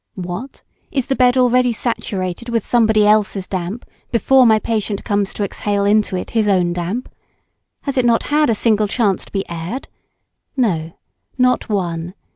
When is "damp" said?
3.45-3.85, 6.73-7.07